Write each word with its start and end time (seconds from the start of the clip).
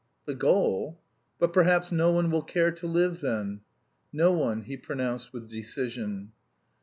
"The 0.25 0.33
goal? 0.33 0.99
But 1.37 1.53
perhaps 1.53 1.91
no 1.91 2.11
one 2.11 2.31
will 2.31 2.41
care 2.41 2.71
to 2.71 2.87
live 2.87 3.21
then?" 3.21 3.61
"No 4.11 4.31
one," 4.31 4.61
he 4.63 4.75
pronounced 4.75 5.31
with 5.31 5.47
decision. 5.47 6.31